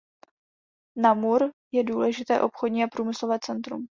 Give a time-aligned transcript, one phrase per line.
[0.97, 3.85] Namur je důležité obchodní a průmyslové centrum.